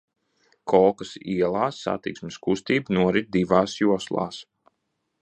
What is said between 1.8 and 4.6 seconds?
satiksmes kustība norit divās joslās.